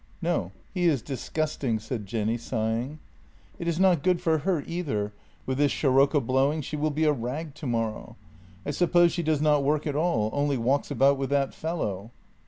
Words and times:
"No; 0.23 0.51
he 0.73 0.85
is 0.85 1.03
disgusting," 1.03 1.77
said 1.77 2.07
Jenny, 2.07 2.35
sighing." 2.35 2.97
It 3.59 3.67
is 3.67 3.79
not 3.79 4.01
good 4.01 4.19
for 4.19 4.39
her 4.39 4.63
either— 4.65 5.13
with 5.45 5.59
this 5.59 5.71
sirocco 5.71 6.19
blowing 6.19 6.61
She 6.63 6.75
will 6.75 6.89
be 6.89 7.03
a 7.03 7.11
rag 7.13 7.53
tomorrow. 7.53 8.15
I 8.65 8.71
suppose 8.71 9.11
she 9.11 9.21
does 9.21 9.43
not 9.43 9.63
work 9.63 9.85
at 9.85 9.95
all— 9.95 10.31
only 10.33 10.57
walks 10.57 10.89
about 10.89 11.19
with 11.19 11.29
that 11.29 11.53
fellow?" 11.53 12.09